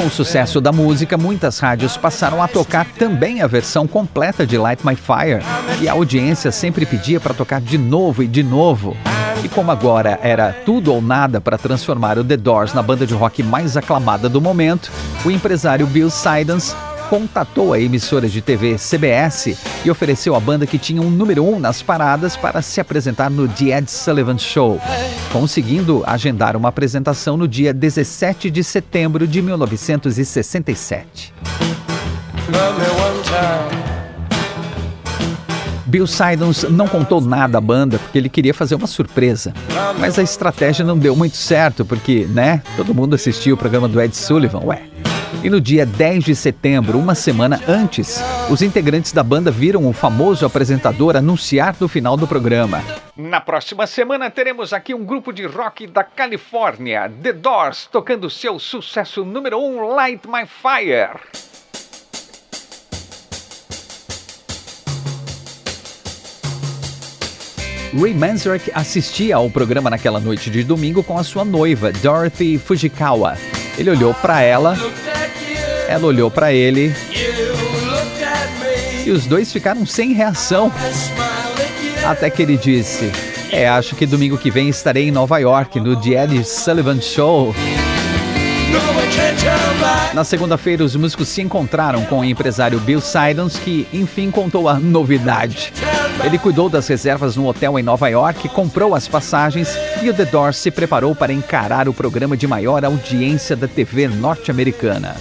Com 0.00 0.07
o 0.07 0.11
sucesso 0.11 0.62
da 0.62 0.73
música, 0.73 1.19
muitas 1.19 1.59
rádios 1.59 1.95
passaram 1.95 2.42
a 2.42 2.49
tocar 2.49 2.87
também 2.87 3.42
a 3.42 3.47
versão 3.47 3.87
completa 3.87 4.47
de 4.47 4.57
Light 4.57 4.83
My 4.83 4.97
Fire, 4.97 5.45
e 5.78 5.90
a 5.90 5.92
audiência 5.92 6.50
sempre 6.50 6.87
pedia 6.87 7.21
para 7.21 7.35
tocar 7.35 7.61
de 7.61 7.76
novo 7.76 8.23
e 8.23 8.26
de 8.26 8.42
novo. 8.42 8.97
E 9.45 9.49
como 9.50 9.71
agora 9.71 10.19
era 10.23 10.54
tudo 10.64 10.90
ou 10.90 11.02
nada 11.02 11.38
para 11.38 11.59
transformar 11.59 12.19
o 12.19 12.25
The 12.25 12.38
Doors 12.38 12.73
na 12.73 12.83
banda 12.83 13.07
de 13.07 13.12
rock 13.12 13.42
mais 13.42 13.76
aclamada 13.76 14.26
do 14.26 14.40
momento, 14.40 14.90
o 15.23 15.30
empresário 15.30 15.87
Bill 15.87 16.09
Sidans 16.09 16.75
contatou 17.11 17.73
a 17.73 17.81
emissora 17.81 18.29
de 18.29 18.40
TV 18.40 18.79
CBS 18.79 19.59
e 19.85 19.90
ofereceu 19.90 20.37
à 20.37 20.40
banda 20.40 20.64
que 20.64 20.79
tinha 20.79 21.02
um 21.02 21.11
número 21.11 21.45
um 21.45 21.59
nas 21.59 21.83
paradas 21.83 22.37
para 22.37 22.62
se 22.62 22.81
apresentar 22.81 23.29
no 23.29 23.49
The 23.49 23.76
Ed 23.76 23.90
Sullivan 23.90 24.38
Show, 24.38 24.81
conseguindo 25.33 26.05
agendar 26.07 26.55
uma 26.55 26.69
apresentação 26.69 27.37
no 27.37 27.49
dia 27.49 27.75
17 27.75 28.49
de 28.49 28.62
setembro 28.62 29.26
de 29.26 29.43
1967. 29.43 31.35
Bill 35.85 36.07
Sidons 36.07 36.62
não 36.71 36.87
contou 36.87 37.21
nada 37.21 37.59
à 37.59 37.61
banda 37.61 37.99
porque 37.99 38.17
ele 38.17 38.29
queria 38.29 38.55
fazer 38.55 38.76
uma 38.76 38.87
surpresa. 38.87 39.52
Mas 39.99 40.17
a 40.17 40.23
estratégia 40.23 40.85
não 40.85 40.97
deu 40.97 41.17
muito 41.17 41.37
certo 41.37 41.85
porque, 41.85 42.29
né, 42.31 42.62
todo 42.76 42.95
mundo 42.95 43.14
assistiu 43.14 43.57
o 43.57 43.59
programa 43.59 43.88
do 43.88 44.00
Ed 44.00 44.17
Sullivan, 44.17 44.61
ué. 44.64 44.89
E 45.42 45.49
no 45.49 45.60
dia 45.60 45.87
10 45.87 46.25
de 46.25 46.34
setembro, 46.34 46.99
uma 46.99 47.14
semana 47.14 47.60
antes, 47.66 48.22
os 48.50 48.60
integrantes 48.60 49.12
da 49.12 49.22
banda 49.22 49.50
viram 49.50 49.88
o 49.88 49.92
famoso 49.92 50.44
apresentador 50.44 51.16
anunciar 51.16 51.75
no 51.80 51.88
final 51.88 52.16
do 52.16 52.26
programa. 52.26 52.82
Na 53.16 53.40
próxima 53.40 53.87
semana 53.87 54.28
teremos 54.30 54.72
aqui 54.72 54.92
um 54.92 55.04
grupo 55.04 55.32
de 55.32 55.46
rock 55.46 55.87
da 55.87 56.04
Califórnia, 56.04 57.10
The 57.22 57.32
Doors, 57.32 57.88
tocando 57.90 58.28
seu 58.28 58.58
sucesso 58.58 59.25
número 59.25 59.58
1, 59.58 59.62
um, 59.62 59.94
Light 59.94 60.28
My 60.28 60.44
Fire. 60.46 61.20
Ray 67.99 68.14
Manzarek 68.14 68.70
assistia 68.75 69.37
ao 69.37 69.50
programa 69.50 69.90
naquela 69.90 70.20
noite 70.20 70.50
de 70.50 70.62
domingo 70.62 71.02
com 71.02 71.18
a 71.18 71.25
sua 71.25 71.44
noiva, 71.44 71.90
Dorothy 71.90 72.58
Fujikawa. 72.58 73.37
Ele 73.76 73.90
olhou 73.90 74.12
para 74.14 74.42
ela 74.42 74.76
ela 75.90 76.06
olhou 76.06 76.30
para 76.30 76.52
ele 76.52 76.94
e 79.04 79.11
os 79.11 79.26
dois 79.26 79.52
ficaram 79.52 79.85
sem 79.85 80.12
reação. 80.12 80.73
Até 82.06 82.30
que 82.30 82.40
ele 82.40 82.56
disse: 82.56 83.11
É, 83.50 83.68
acho 83.68 83.97
que 83.97 84.06
domingo 84.06 84.38
que 84.38 84.52
vem 84.52 84.68
estarei 84.68 85.09
em 85.09 85.11
Nova 85.11 85.38
York, 85.38 85.80
no 85.80 86.00
The 86.00 86.25
Ed 86.25 86.44
Sullivan 86.44 87.00
Show. 87.00 87.52
Na 90.14 90.23
segunda-feira, 90.23 90.85
os 90.85 90.94
músicos 90.94 91.26
se 91.26 91.42
encontraram 91.42 92.04
com 92.04 92.20
o 92.20 92.25
empresário 92.25 92.78
Bill 92.78 93.00
Sidons, 93.00 93.59
que 93.59 93.88
enfim 93.92 94.30
contou 94.30 94.68
a 94.68 94.78
novidade. 94.78 95.73
Ele 96.25 96.38
cuidou 96.38 96.68
das 96.68 96.87
reservas 96.87 97.35
no 97.35 97.49
hotel 97.49 97.76
em 97.80 97.82
Nova 97.82 98.09
York, 98.09 98.49
comprou 98.50 98.94
as 98.94 99.09
passagens 99.09 99.76
e 100.00 100.09
o 100.09 100.14
The 100.14 100.26
Doors 100.26 100.56
se 100.56 100.70
preparou 100.70 101.16
para 101.16 101.32
encarar 101.32 101.88
o 101.88 101.94
programa 101.94 102.37
de 102.37 102.47
maior 102.47 102.85
audiência 102.85 103.56
da 103.56 103.66
TV 103.66 104.06
norte-americana. 104.06 105.16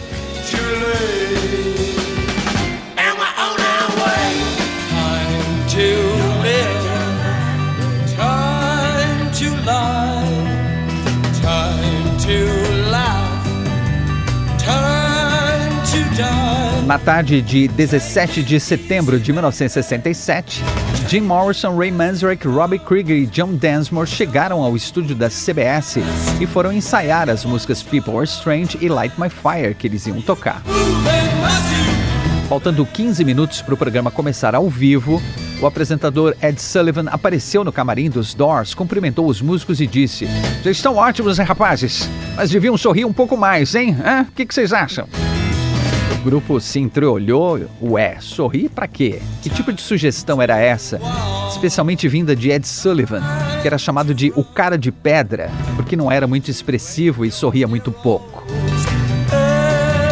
Na 16.89 16.97
tarde 16.97 17.39
de 17.39 17.67
17 17.67 18.41
de 18.41 18.59
setembro 18.59 19.19
de 19.19 19.31
1967, 19.31 20.63
Jim 21.07 21.21
Morrison, 21.21 21.77
Ray 21.77 21.91
Manzarek, 21.91 22.47
Robbie 22.47 22.79
Krieger 22.79 23.15
e 23.15 23.27
John 23.27 23.53
Densmore 23.53 24.09
chegaram 24.09 24.63
ao 24.63 24.75
estúdio 24.75 25.15
da 25.15 25.29
CBS 25.29 25.97
e 26.41 26.47
foram 26.47 26.73
ensaiar 26.73 27.29
as 27.29 27.45
músicas 27.45 27.83
People 27.83 28.17
Are 28.17 28.25
Strange 28.25 28.79
e 28.81 28.89
Light 28.89 29.13
My 29.21 29.29
Fire 29.29 29.75
que 29.75 29.85
eles 29.85 30.07
iam 30.07 30.19
tocar. 30.19 30.63
Faltando 32.49 32.83
15 32.83 33.23
minutos 33.23 33.61
para 33.61 33.75
o 33.75 33.77
programa 33.77 34.09
começar 34.09 34.55
ao 34.55 34.67
vivo, 34.67 35.21
o 35.61 35.67
apresentador 35.67 36.35
Ed 36.41 36.59
Sullivan 36.59 37.05
apareceu 37.11 37.63
no 37.63 37.71
camarim 37.71 38.09
dos 38.09 38.33
Doors, 38.33 38.73
cumprimentou 38.73 39.27
os 39.27 39.43
músicos 39.43 39.79
e 39.79 39.85
disse: 39.85 40.25
Vocês 40.63 40.77
estão 40.77 40.95
ótimos, 40.95 41.37
hein, 41.37 41.45
rapazes? 41.45 42.09
Mas 42.35 42.49
deviam 42.49 42.75
sorrir 42.75 43.05
um 43.05 43.13
pouco 43.13 43.37
mais, 43.37 43.75
hein? 43.75 43.95
O 44.27 44.31
que, 44.31 44.43
que 44.43 44.55
vocês 44.55 44.73
acham? 44.73 45.07
Grupo 46.23 46.59
se 46.59 46.79
entreolhou. 46.79 47.59
Ué, 47.81 48.17
sorrir 48.19 48.69
para 48.69 48.87
quê? 48.87 49.21
Que 49.41 49.49
tipo 49.49 49.71
de 49.71 49.81
sugestão 49.81 50.41
era 50.41 50.57
essa? 50.57 50.99
Especialmente 51.49 52.07
vinda 52.07 52.35
de 52.35 52.49
Ed 52.51 52.67
Sullivan, 52.67 53.21
que 53.61 53.67
era 53.67 53.77
chamado 53.77 54.13
de 54.13 54.31
o 54.35 54.43
cara 54.43 54.77
de 54.77 54.91
pedra, 54.91 55.49
porque 55.75 55.95
não 55.95 56.11
era 56.11 56.27
muito 56.27 56.51
expressivo 56.51 57.25
e 57.25 57.31
sorria 57.31 57.67
muito 57.67 57.91
pouco. 57.91 58.45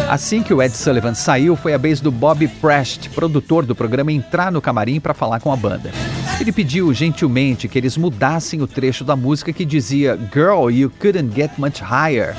Assim 0.08 0.42
que 0.42 0.54
o 0.54 0.62
Ed 0.62 0.74
Sullivan 0.74 1.12
saiu, 1.12 1.54
foi 1.54 1.74
a 1.74 1.78
vez 1.78 2.00
do 2.00 2.10
Bob 2.10 2.48
Prest, 2.62 3.10
produtor 3.10 3.66
do 3.66 3.74
programa, 3.74 4.10
entrar 4.10 4.50
no 4.50 4.62
camarim 4.62 4.98
para 4.98 5.12
falar 5.12 5.38
com 5.38 5.52
a 5.52 5.56
banda. 5.56 5.92
Ele 6.40 6.50
pediu 6.50 6.94
gentilmente 6.94 7.68
que 7.68 7.76
eles 7.76 7.98
mudassem 7.98 8.62
o 8.62 8.66
trecho 8.66 9.04
da 9.04 9.14
música 9.14 9.52
que 9.52 9.66
dizia 9.66 10.18
Girl, 10.32 10.70
you 10.70 10.90
couldn't 10.98 11.34
get 11.34 11.50
much 11.58 11.82
higher 11.82 12.34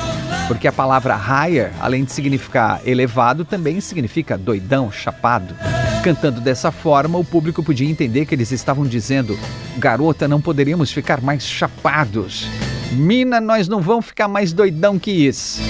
porque 0.49 0.67
a 0.67 0.71
palavra 0.71 1.15
higher, 1.15 1.71
além 1.79 2.03
de 2.03 2.11
significar 2.11 2.81
elevado, 2.83 3.45
também 3.45 3.79
significa 3.79 4.35
doidão, 4.35 4.91
chapado. 4.91 5.53
Cantando 6.03 6.41
dessa 6.41 6.71
forma, 6.71 7.19
o 7.19 7.23
público 7.23 7.61
podia 7.61 7.87
entender 7.87 8.25
que 8.25 8.33
eles 8.33 8.51
estavam 8.51 8.83
dizendo: 8.83 9.37
garota, 9.77 10.27
não 10.27 10.41
poderíamos 10.41 10.91
ficar 10.91 11.21
mais 11.21 11.43
chapados. 11.43 12.47
Mina, 12.91 13.39
nós 13.39 13.67
não 13.67 13.79
vamos 13.79 14.07
ficar 14.07 14.27
mais 14.27 14.51
doidão 14.51 14.97
que 14.97 15.11
isso. 15.11 15.61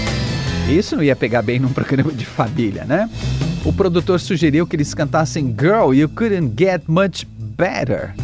Isso 0.69 0.95
não 0.95 1.03
ia 1.03 1.15
pegar 1.15 1.41
bem 1.41 1.59
num 1.59 1.74
programa 1.74 2.13
de 2.13 2.25
família, 2.25 2.86
né? 2.86 3.09
O 3.65 3.74
produtor 3.74 4.21
sugeriu 4.21 4.65
que 4.65 4.77
eles 4.77 4.93
cantassem 4.93 5.53
Girl, 5.59 5.93
You 5.93 6.07
Couldn't 6.07 6.53
Get 6.57 6.83
Much 6.88 7.27
Better. 7.38 8.15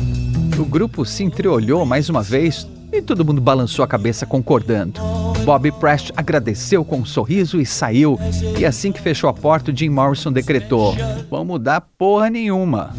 O 0.57 0.63
grupo 0.63 1.05
se 1.05 1.21
entreolhou 1.21 1.85
mais 1.85 2.07
uma 2.07 2.24
vez 2.24 2.65
e 2.98 3.02
todo 3.02 3.25
mundo 3.25 3.42
balançou 3.42 3.84
a 3.84 3.88
cabeça 3.88 4.25
concordando. 4.25 5.00
Bob 5.44 5.72
Prest 5.74 6.12
agradeceu 6.16 6.84
com 6.84 6.98
um 6.98 7.06
sorriso 7.06 7.60
e 7.60 7.66
saiu. 7.66 8.18
E 8.58 8.66
assim 8.66 8.92
que 8.92 9.02
fechou 9.02 9.30
a 9.30 9.34
porta, 9.34 9.75
Jim 9.75 9.90
Morrison 9.90 10.32
decretou: 10.32 10.96
Vamos 11.30 11.48
mudar 11.48 11.82
porra 11.98 12.30
nenhuma. 12.30 12.94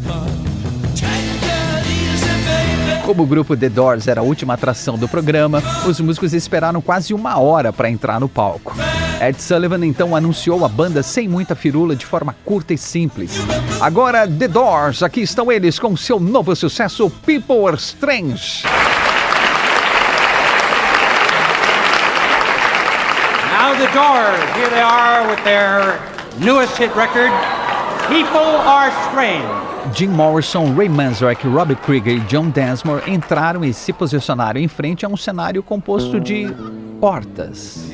Como 3.05 3.23
o 3.23 3.25
grupo 3.25 3.55
The 3.55 3.69
Doors 3.69 4.07
era 4.07 4.19
a 4.19 4.23
última 4.23 4.53
atração 4.53 4.97
do 4.97 5.07
programa, 5.07 5.63
os 5.87 5.99
músicos 5.99 6.33
esperaram 6.33 6.81
quase 6.81 7.13
uma 7.13 7.39
hora 7.39 7.71
para 7.71 7.89
entrar 7.89 8.19
no 8.19 8.27
palco. 8.27 8.75
Ed 9.21 9.41
Sullivan 9.41 9.85
então 9.85 10.15
anunciou 10.15 10.63
a 10.63 10.69
banda 10.69 11.01
sem 11.01 11.27
muita 11.27 11.55
firula 11.55 11.95
de 11.95 12.05
forma 12.05 12.35
curta 12.45 12.73
e 12.73 12.77
simples. 12.77 13.31
Agora, 13.79 14.27
The 14.27 14.47
Doors, 14.47 15.01
aqui 15.01 15.21
estão 15.21 15.51
eles 15.51 15.79
com 15.79 15.95
seu 15.95 16.19
novo 16.19 16.55
sucesso 16.55 17.09
People 17.25 17.65
Are 17.65 17.77
Strange. 17.77 18.63
Now 23.67 23.73
The 23.73 23.91
Doors, 23.91 24.55
here 24.55 24.69
they 24.69 24.79
are 24.79 25.27
with 25.27 25.43
their 25.43 25.99
newest 26.39 26.77
hit 26.77 26.95
record, 26.95 27.29
People 28.07 28.39
Are 28.39 28.89
Strange. 29.09 29.43
Jim 29.93 30.13
Morrison, 30.13 30.73
Ray 30.73 30.87
Manzarek, 30.87 31.43
Robbie 31.43 31.75
Krieger 31.75 32.11
e 32.11 32.19
John 32.29 32.49
Densmore 32.49 33.03
entraram 33.11 33.65
e 33.65 33.73
se 33.73 33.91
posicionaram 33.91 34.57
em 34.57 34.69
frente 34.69 35.05
a 35.05 35.09
um 35.09 35.17
cenário 35.17 35.61
composto 35.61 36.17
de 36.17 36.47
portas. 37.01 37.86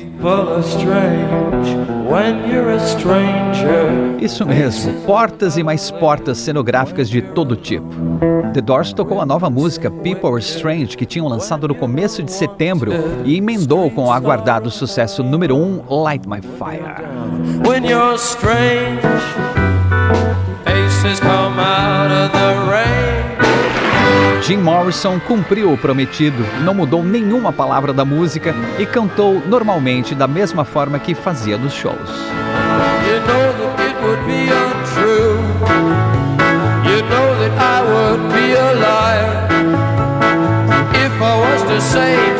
Isso 4.20 4.46
mesmo, 4.46 4.92
portas 5.02 5.56
e 5.56 5.62
mais 5.62 5.90
portas 5.90 6.38
cenográficas 6.38 7.08
de 7.10 7.20
todo 7.20 7.56
tipo. 7.56 7.88
The 8.52 8.60
Doors 8.60 8.92
tocou 8.92 9.20
a 9.20 9.26
nova 9.26 9.50
música 9.50 9.90
People 9.90 10.30
Are 10.30 10.40
Strange, 10.40 10.96
que 10.96 11.04
tinham 11.04 11.26
lançado 11.26 11.66
no 11.66 11.74
começo 11.74 12.22
de 12.22 12.32
setembro, 12.32 12.92
e 13.24 13.36
emendou 13.36 13.90
com 13.90 14.06
o 14.06 14.12
aguardado 14.12 14.70
sucesso 14.70 15.22
número 15.22 15.56
1, 15.56 15.82
um, 15.88 16.02
Light 16.02 16.28
My 16.28 16.40
Fire. 16.40 17.04
When 17.66 17.84
you're 17.84 18.16
strange, 18.16 19.02
faces 20.64 21.20
come 21.20 21.58
out 21.58 22.12
of 22.12 22.32
the 22.32 22.54
rain. 22.70 23.43
Jim 24.46 24.58
Morrison 24.58 25.18
cumpriu 25.18 25.72
o 25.72 25.78
prometido, 25.78 26.44
não 26.62 26.74
mudou 26.74 27.02
nenhuma 27.02 27.50
palavra 27.50 27.94
da 27.94 28.04
música 28.04 28.54
e 28.78 28.84
cantou 28.84 29.42
normalmente 29.46 30.14
da 30.14 30.28
mesma 30.28 30.66
forma 30.66 30.98
que 30.98 31.14
fazia 31.14 31.56
nos 31.56 31.72
shows. 31.72 32.10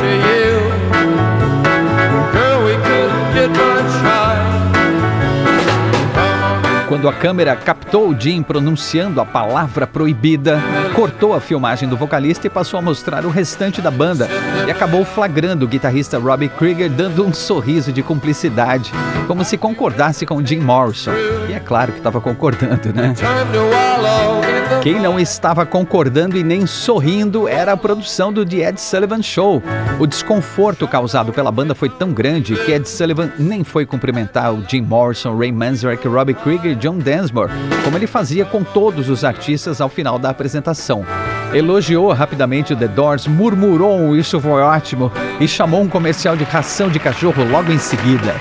You 0.05 0.44
Quando 6.95 7.09
a 7.09 7.13
câmera 7.13 7.57
captou 7.57 8.15
Jim 8.17 8.41
pronunciando 8.41 9.21
a 9.21 9.27
palavra 9.27 9.85
proibida, 9.85 10.63
cortou 10.95 11.35
a 11.35 11.41
filmagem 11.41 11.89
do 11.89 11.97
vocalista 11.97 12.47
e 12.47 12.51
passou 12.51 12.79
a 12.79 12.83
mostrar 12.83 13.27
o 13.27 13.31
restante 13.31 13.83
da 13.83 13.91
banda. 13.91 14.29
E 14.65 14.71
acabou 14.71 15.05
flagrando 15.05 15.65
o 15.65 15.69
guitarrista 15.69 16.21
Robbie 16.21 16.49
Krieger 16.49 16.89
dando 16.89 17.27
um 17.27 17.35
sorriso 17.35 17.93
de 17.93 18.01
cumplicidade, 18.01 18.93
como 19.27 19.45
se 19.45 19.59
concordasse 19.59 20.25
com 20.25 20.47
Jim 20.47 20.61
Morrison. 20.61 21.11
E 21.49 21.53
é 21.53 21.59
claro 21.59 21.91
que 21.91 21.99
estava 21.99 22.21
concordando, 22.21 22.93
né? 22.95 23.13
Quem 24.83 25.01
não 25.01 25.19
estava 25.19 25.65
concordando 25.65 26.37
e 26.37 26.45
nem 26.45 26.67
sorrindo 26.67 27.49
era 27.49 27.73
a 27.73 27.77
produção 27.77 28.33
do 28.33 28.45
The 28.45 28.69
Ed 28.69 28.81
Sullivan 28.81 29.23
Show. 29.23 29.63
O 29.99 30.07
desconforto 30.07 30.87
causado 30.87 31.33
pela 31.33 31.51
banda 31.51 31.75
foi 31.75 31.89
tão 31.89 32.13
grande 32.13 32.55
que 32.55 32.71
Ed 32.71 32.87
Sullivan 32.87 33.31
nem 33.39 33.65
foi 33.65 33.87
cumprimentar 33.87 34.53
o 34.53 34.63
Jim 34.69 34.83
Morrison, 34.83 35.39
Ray 35.39 35.53
Manzarek, 35.53 36.07
Robbie 36.07 36.35
Krieger 36.35 36.77
John 36.85 36.99
Densmore, 36.99 37.51
como 37.83 37.97
ele 37.97 38.07
fazia 38.07 38.45
com 38.45 38.63
todos 38.63 39.09
os 39.09 39.25
artistas 39.25 39.81
ao 39.81 39.89
final 39.89 40.19
da 40.19 40.29
apresentação. 40.29 41.03
Elogiou 41.55 42.13
rapidamente 42.13 42.75
o 42.75 42.77
The 42.77 42.89
Doors, 42.89 43.27
murmurou 43.27 44.15
isso 44.15 44.39
foi 44.39 44.61
ótimo 44.61 45.11
e 45.41 45.49
chamou 45.49 45.81
um 45.81 45.89
comercial 45.89 46.37
de 46.37 46.45
ração 46.45 46.91
de 46.91 46.99
cachorro 46.99 47.43
logo 47.51 47.73
em 47.73 47.79
seguida. 47.79 48.35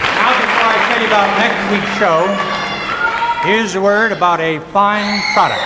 Here's 3.45 3.75
a 3.75 3.79
word 3.79 4.13
about 4.13 4.41
a 4.41 4.59
fine 4.73 5.21
product. 5.33 5.61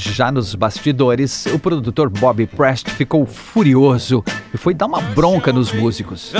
Já 0.00 0.32
nos 0.32 0.54
bastidores, 0.54 1.46
o 1.46 1.58
produtor 1.58 2.08
Bob 2.08 2.46
Prest 2.46 2.88
ficou 2.90 3.26
furioso 3.26 4.24
e 4.52 4.56
foi 4.56 4.72
dar 4.72 4.86
uma 4.86 5.00
bronca 5.00 5.52
nos 5.52 5.72
músicos. 5.72 6.32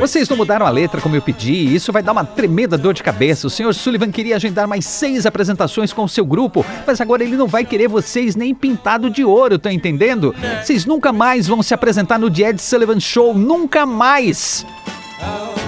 Vocês 0.00 0.28
não 0.28 0.36
mudaram 0.36 0.66
a 0.66 0.70
letra 0.70 1.00
como 1.00 1.14
eu 1.14 1.22
pedi, 1.22 1.52
e 1.52 1.74
isso 1.74 1.92
vai 1.92 2.02
dar 2.02 2.12
uma 2.12 2.24
tremenda 2.24 2.76
dor 2.76 2.92
de 2.94 3.02
cabeça. 3.02 3.46
O 3.46 3.50
Sr. 3.50 3.72
Sullivan 3.72 4.10
queria 4.10 4.36
agendar 4.36 4.66
mais 4.66 4.84
seis 4.86 5.24
apresentações 5.24 5.92
com 5.92 6.04
o 6.04 6.08
seu 6.08 6.26
grupo, 6.26 6.66
mas 6.86 7.00
agora 7.00 7.22
ele 7.22 7.36
não 7.36 7.46
vai 7.46 7.64
querer 7.64 7.88
vocês 7.88 8.34
nem 8.34 8.54
pintado 8.54 9.08
de 9.08 9.24
ouro, 9.24 9.58
tá 9.58 9.72
entendendo? 9.72 10.34
Vocês 10.62 10.84
nunca 10.84 11.12
mais 11.12 11.46
vão 11.46 11.62
se 11.62 11.72
apresentar 11.72 12.18
no 12.18 12.30
The 12.30 12.50
Ed 12.50 12.60
Sullivan 12.60 12.98
Show, 12.98 13.34
nunca 13.34 13.86
mais! 13.86 14.66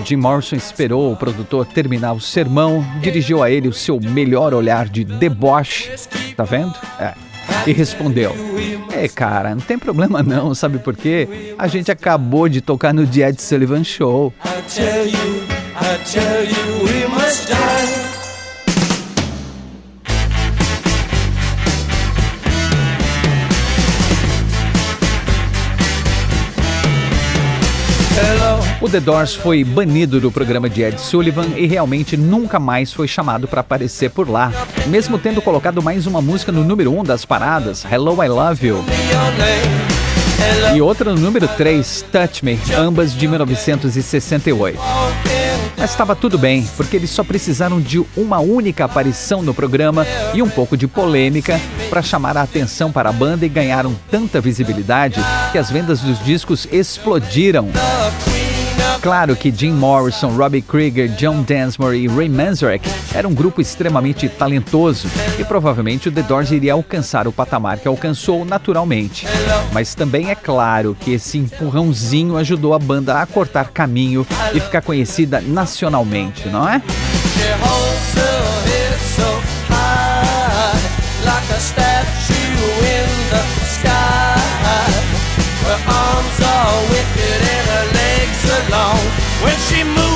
Jim 0.04 0.16
Morrison 0.16 0.56
esperou 0.56 1.12
o 1.12 1.16
produtor 1.16 1.66
terminar 1.66 2.12
o 2.12 2.20
sermão, 2.20 2.84
dirigiu 3.00 3.42
a 3.42 3.50
ele 3.50 3.68
o 3.68 3.72
seu 3.72 4.00
melhor 4.00 4.54
olhar 4.54 4.88
de 4.88 5.04
deboche. 5.04 5.90
Tá 6.36 6.44
vendo? 6.44 6.74
É. 6.98 7.14
E 7.66 7.72
respondeu: 7.72 8.34
É, 8.92 9.08
cara, 9.08 9.54
não 9.54 9.62
tem 9.62 9.78
problema 9.78 10.22
não, 10.22 10.54
sabe 10.54 10.78
por 10.78 10.96
quê? 10.96 11.54
A 11.58 11.66
gente 11.66 11.90
acabou 11.90 12.48
de 12.48 12.60
tocar 12.60 12.92
no 12.92 13.06
The 13.06 13.28
Ed 13.28 13.42
Sullivan 13.42 13.84
Show. 13.84 14.32
I 14.44 14.62
tell 14.68 15.06
you, 15.06 15.42
I 15.74 15.98
tell 16.04 16.44
you 16.44 16.66
O 28.86 28.88
The 28.88 29.00
Doors 29.00 29.34
foi 29.34 29.64
banido 29.64 30.20
do 30.20 30.30
programa 30.30 30.70
de 30.70 30.80
Ed 30.80 31.00
Sullivan 31.00 31.48
e 31.56 31.66
realmente 31.66 32.16
nunca 32.16 32.60
mais 32.60 32.92
foi 32.92 33.08
chamado 33.08 33.48
para 33.48 33.60
aparecer 33.60 34.10
por 34.10 34.30
lá, 34.30 34.52
mesmo 34.86 35.18
tendo 35.18 35.42
colocado 35.42 35.82
mais 35.82 36.06
uma 36.06 36.22
música 36.22 36.52
no 36.52 36.62
número 36.62 36.92
1 36.92 37.00
um 37.00 37.02
das 37.02 37.24
paradas, 37.24 37.84
Hello 37.84 38.22
I 38.22 38.28
Love 38.28 38.64
You. 38.64 38.84
E 40.72 40.80
outra 40.80 41.12
no 41.12 41.20
número 41.20 41.48
3, 41.48 42.04
Touch 42.12 42.44
Me, 42.44 42.60
ambas 42.78 43.12
de 43.12 43.26
1968. 43.26 44.78
Mas 45.76 45.90
estava 45.90 46.14
tudo 46.14 46.38
bem, 46.38 46.64
porque 46.76 46.94
eles 46.94 47.10
só 47.10 47.24
precisaram 47.24 47.80
de 47.80 48.00
uma 48.16 48.38
única 48.38 48.84
aparição 48.84 49.42
no 49.42 49.52
programa 49.52 50.06
e 50.32 50.40
um 50.40 50.48
pouco 50.48 50.76
de 50.76 50.86
polêmica 50.86 51.60
para 51.90 52.02
chamar 52.02 52.36
a 52.36 52.42
atenção 52.42 52.92
para 52.92 53.08
a 53.08 53.12
banda 53.12 53.44
e 53.44 53.48
ganharam 53.48 53.96
tanta 54.08 54.40
visibilidade 54.40 55.20
que 55.50 55.58
as 55.58 55.72
vendas 55.72 56.02
dos 56.02 56.24
discos 56.24 56.68
explodiram. 56.70 57.68
Claro 59.06 59.36
que 59.36 59.52
Jim 59.52 59.70
Morrison, 59.70 60.36
Robbie 60.36 60.60
Krieger, 60.60 61.06
John 61.10 61.42
Densmore 61.42 61.96
e 61.96 62.08
Ray 62.08 62.28
Manzarek 62.28 62.90
eram 63.14 63.30
um 63.30 63.34
grupo 63.34 63.60
extremamente 63.60 64.28
talentoso 64.28 65.06
e 65.38 65.44
provavelmente 65.44 66.08
o 66.08 66.12
The 66.12 66.22
Doors 66.22 66.50
iria 66.50 66.72
alcançar 66.72 67.28
o 67.28 67.32
patamar 67.32 67.78
que 67.78 67.86
alcançou 67.86 68.44
naturalmente. 68.44 69.24
Mas 69.72 69.94
também 69.94 70.30
é 70.30 70.34
claro 70.34 70.96
que 70.98 71.12
esse 71.12 71.38
empurrãozinho 71.38 72.36
ajudou 72.36 72.74
a 72.74 72.80
banda 72.80 73.22
a 73.22 73.26
cortar 73.26 73.70
caminho 73.70 74.26
e 74.52 74.58
ficar 74.58 74.82
conhecida 74.82 75.40
nacionalmente, 75.40 76.48
não 76.48 76.68
é? 76.68 76.82
When 89.46 89.56
she 89.58 89.84
moves, 89.84 90.15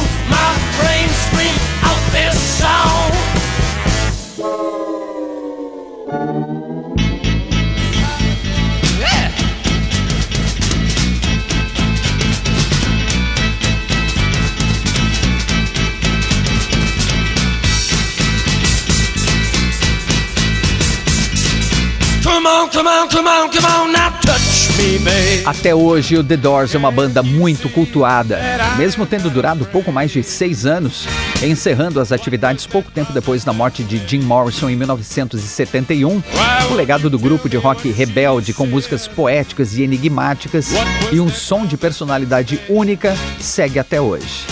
Até 25.47 25.73
hoje, 25.73 26.17
o 26.17 26.25
The 26.25 26.37
Doors 26.37 26.75
é 26.75 26.79
uma 26.79 26.91
banda 26.91 27.23
muito 27.23 27.69
cultuada, 27.69 28.41
mesmo 28.77 29.07
tendo 29.07 29.31
durado 29.31 29.65
pouco 29.67 29.93
mais 29.93 30.11
de 30.11 30.23
seis 30.25 30.67
anos, 30.67 31.07
encerrando 31.43 32.01
as 32.01 32.11
atividades 32.11 32.67
pouco 32.67 32.91
tempo 32.91 33.13
depois 33.13 33.45
da 33.45 33.53
morte 33.53 33.85
de 33.85 34.03
Jim 34.07 34.21
Morrison 34.21 34.69
em 34.69 34.75
1971. 34.75 36.23
O 36.71 36.75
legado 36.75 37.09
do 37.09 37.19
grupo 37.19 37.49
de 37.49 37.57
rock 37.57 37.89
rebelde, 37.93 38.53
com 38.53 38.67
músicas 38.67 39.07
poéticas 39.07 39.77
e 39.77 39.83
enigmáticas 39.83 40.71
e 41.13 41.21
um 41.21 41.29
som 41.29 41.65
de 41.65 41.77
personalidade 41.77 42.61
única, 42.69 43.17
segue 43.39 43.79
até 43.79 44.01
hoje. 44.01 44.47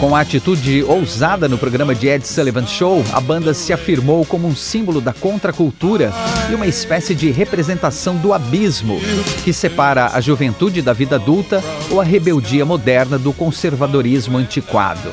Com 0.00 0.14
a 0.16 0.20
atitude 0.20 0.82
ousada 0.84 1.48
no 1.48 1.58
programa 1.58 1.94
de 1.94 2.08
Ed 2.08 2.26
Sullivan 2.26 2.66
Show, 2.66 3.04
a 3.12 3.20
banda 3.20 3.52
se 3.52 3.72
afirmou 3.72 4.24
como 4.24 4.48
um 4.48 4.54
símbolo 4.54 5.00
da 5.00 5.12
contracultura 5.12 6.12
e 6.50 6.54
uma 6.54 6.66
espécie 6.66 7.14
de 7.14 7.30
representação 7.30 8.16
do 8.16 8.32
abismo 8.32 9.00
que 9.44 9.52
separa 9.52 10.06
a 10.06 10.20
juventude 10.20 10.82
da 10.82 10.92
vida 10.92 11.16
adulta 11.16 11.62
ou 11.90 12.00
a 12.00 12.04
rebeldia 12.04 12.64
moderna 12.64 13.18
do 13.18 13.32
conservadorismo 13.32 14.38
antiquado. 14.38 15.10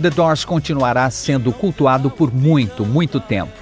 The 0.00 0.10
Doors 0.10 0.44
continuará 0.44 1.10
sendo 1.10 1.52
cultuado 1.52 2.10
por 2.10 2.32
muito, 2.32 2.84
muito 2.84 3.18
tempo. 3.18 3.57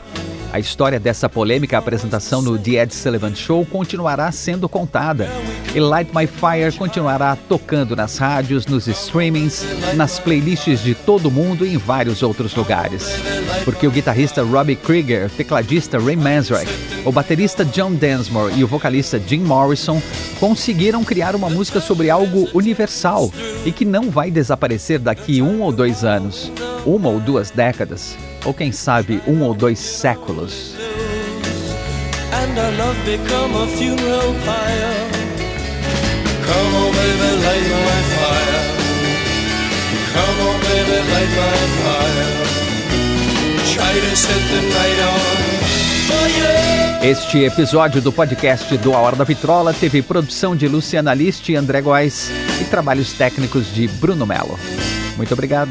A 0.57 0.59
história 0.59 0.99
dessa 0.99 1.29
polêmica 1.29 1.77
apresentação 1.77 2.40
no 2.40 2.57
The 2.59 2.83
Ed 2.83 2.95
Sullivan 2.95 3.35
Show 3.35 3.66
continuará 3.66 4.33
sendo 4.33 4.66
contada. 4.71 5.29
E 5.75 5.79
Light 5.79 6.11
My 6.16 6.27
Fire 6.27 6.75
continuará 6.75 7.37
tocando 7.47 7.95
nas 7.95 8.16
rádios, 8.16 8.64
nos 8.64 8.88
streamings, 8.88 9.66
nas 9.95 10.19
playlists 10.19 10.81
de 10.81 10.95
todo 10.95 11.31
mundo 11.31 11.66
e 11.66 11.75
em 11.75 11.77
vários 11.77 12.23
outros 12.23 12.55
lugares. 12.55 13.07
Porque 13.66 13.87
o 13.87 13.90
guitarrista 13.90 14.42
Robbie 14.42 14.77
Krieger, 14.77 15.29
tecladista 15.29 15.99
Ray 15.99 16.16
Manzarek, 16.16 16.73
o 17.05 17.12
baterista 17.12 17.62
John 17.62 17.92
Densmore 17.92 18.59
e 18.59 18.64
o 18.64 18.66
vocalista 18.66 19.21
Jim 19.21 19.40
Morrison 19.40 20.01
conseguiram 20.40 21.05
criar 21.05 21.37
uma 21.37 21.51
música 21.51 21.83
sobre 21.83 22.09
algo 22.09 22.49
universal 22.55 23.31
e 23.66 23.71
que 23.71 23.85
não 23.85 24.09
vai 24.09 24.31
desaparecer 24.31 25.01
daqui 25.01 25.42
um 25.42 25.61
ou 25.61 25.71
dois 25.71 26.03
anos, 26.03 26.51
uma 26.87 27.11
ou 27.11 27.21
duas 27.21 27.51
décadas 27.51 28.16
ou 28.46 28.54
quem 28.54 28.70
sabe 28.70 29.20
um 29.26 29.42
ou 29.42 29.52
dois 29.52 29.78
séculos. 29.78 30.74
Este 47.02 47.38
episódio 47.44 48.00
do 48.00 48.12
podcast 48.12 48.76
do 48.78 48.94
A 48.94 48.98
Hora 48.98 49.16
da 49.16 49.24
Vitrola 49.24 49.74
teve 49.74 50.02
produção 50.02 50.54
de 50.54 50.68
Luciana 50.68 51.12
List 51.14 51.48
e 51.48 51.56
André 51.56 51.80
Góes 51.80 52.30
e 52.61 52.64
trabalhos 52.64 53.12
técnicos 53.12 53.72
de 53.74 53.88
Bruno 53.88 54.24
Melo. 54.24 54.59
Muito 55.16 55.32
obrigado. 55.35 55.70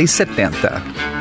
60 0.00 0.02
e 0.02 0.06
70. 0.06 1.19